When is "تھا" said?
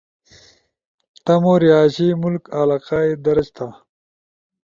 3.55-3.67